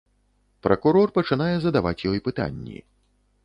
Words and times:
Пракурор 0.67 1.13
пачынае 1.19 1.51
задаваць 1.67 2.05
ёй 2.13 2.19
пытанні. 2.29 2.77